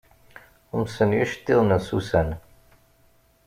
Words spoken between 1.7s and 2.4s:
n Susan.